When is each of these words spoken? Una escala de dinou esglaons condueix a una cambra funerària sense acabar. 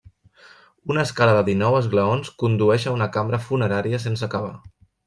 Una 0.93 1.03
escala 1.09 1.35
de 1.39 1.43
dinou 1.51 1.77
esglaons 1.81 2.33
condueix 2.45 2.89
a 2.93 2.99
una 2.99 3.13
cambra 3.19 3.45
funerària 3.49 4.03
sense 4.09 4.31
acabar. 4.33 4.55